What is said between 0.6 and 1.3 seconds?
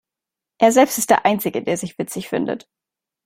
selbst ist der